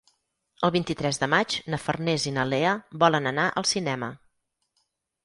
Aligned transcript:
El 0.67 0.71
vint-i-tres 0.75 1.19
de 1.23 1.27
maig 1.33 1.57
na 1.73 1.79
Farners 1.83 2.25
i 2.31 2.33
na 2.37 2.45
Lea 2.53 2.71
volen 3.05 3.33
anar 3.33 3.45
al 3.63 3.69
cinema. 3.73 4.11